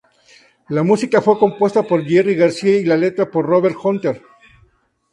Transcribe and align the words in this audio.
La 0.69 0.81
música 0.81 1.21
fue 1.21 1.37
compuesta 1.37 1.83
por 1.83 2.03
Jerry 2.03 2.33
Garcia 2.33 2.75
y 2.75 2.85
la 2.85 2.97
letra 2.97 3.29
por 3.29 3.45
Robert 3.45 3.75
Hunter. 3.83 4.23